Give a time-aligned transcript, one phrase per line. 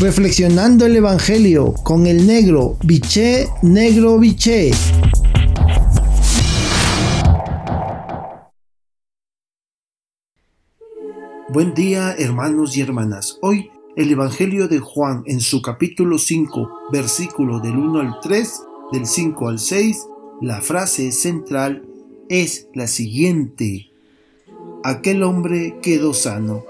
[0.00, 4.72] reflexionando el Evangelio con el negro biché, negro biché.
[11.48, 13.38] Buen día hermanos y hermanas.
[13.40, 19.06] Hoy el Evangelio de Juan en su capítulo 5, versículo del 1 al 3, del
[19.06, 20.06] 5 al 6,
[20.40, 21.86] la frase central
[22.28, 23.90] es la siguiente.
[24.82, 26.64] Aquel hombre quedó sano.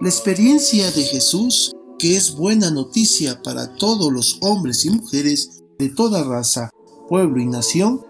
[0.00, 1.74] La experiencia de Jesús,
[2.04, 6.68] que es buena noticia para todos los hombres y mujeres de toda raza,
[7.08, 8.02] pueblo y nación,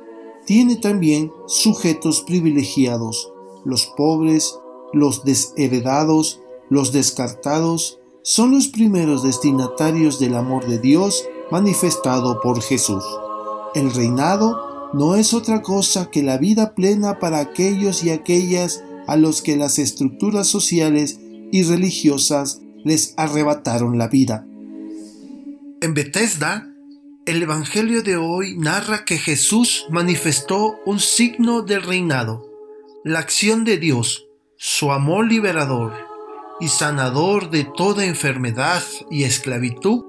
[0.46, 3.30] tiene también sujetos privilegiados,
[3.64, 4.58] los pobres,
[4.92, 6.40] los desheredados,
[6.70, 13.04] los descartados, son los primeros destinatarios del amor de Dios manifestado por Jesús.
[13.76, 19.16] El reinado no es otra cosa que la vida plena para aquellos y aquellas a
[19.16, 21.20] los que las estructuras sociales
[21.52, 24.46] y religiosas les arrebataron la vida.
[25.80, 26.70] En Bethesda,
[27.26, 32.50] el Evangelio de hoy narra que Jesús manifestó un signo del reinado,
[33.02, 35.92] la acción de Dios, su amor liberador
[36.60, 40.04] y sanador de toda enfermedad y esclavitud,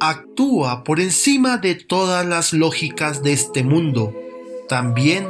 [0.00, 4.12] actúa por encima de todas las lógicas de este mundo,
[4.68, 5.28] también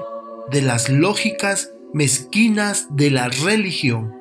[0.51, 4.15] de las lógicas mezquinas de la religión.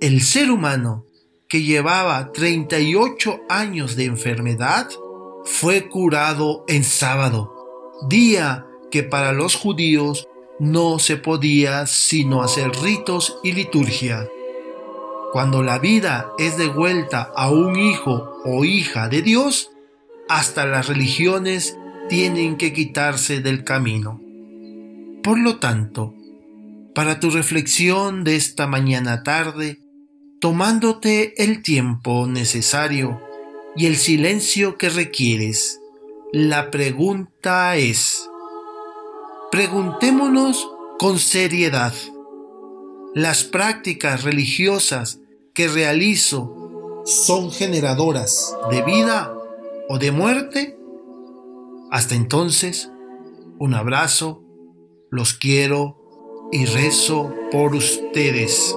[0.00, 1.06] El ser humano,
[1.50, 4.88] que llevaba 38 años de enfermedad,
[5.44, 7.52] fue curado en sábado,
[8.08, 10.28] día que para los judíos
[10.60, 14.28] no se podía sino hacer ritos y liturgia.
[15.32, 19.72] Cuando la vida es devuelta a un hijo o hija de Dios,
[20.28, 21.76] hasta las religiones
[22.08, 24.20] tienen que quitarse del camino.
[25.24, 26.14] Por lo tanto,
[26.94, 29.80] para tu reflexión de esta mañana tarde,
[30.40, 33.20] tomándote el tiempo necesario
[33.76, 35.80] y el silencio que requieres,
[36.32, 38.26] la pregunta es,
[39.52, 41.92] preguntémonos con seriedad,
[43.14, 45.20] ¿las prácticas religiosas
[45.52, 49.34] que realizo son generadoras de vida
[49.88, 50.78] o de muerte?
[51.90, 52.90] Hasta entonces,
[53.58, 54.42] un abrazo,
[55.10, 58.74] los quiero y rezo por ustedes.